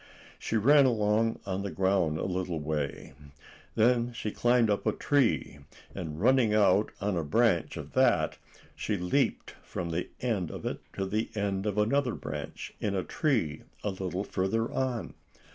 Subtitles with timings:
[0.39, 3.13] She ran along on the ground a little way.
[3.75, 5.59] Then she climbed up a tree,
[5.93, 8.39] and running out on a branch of that,
[8.75, 13.03] she leaped from the end of it to the end of another branch, in a
[13.03, 15.13] tree a little farther on.